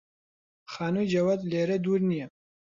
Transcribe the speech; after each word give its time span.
خانووی 0.73 1.09
جەواد 1.13 1.39
لێرە 1.51 1.77
دوور 1.83 2.01
نییە. 2.09 2.27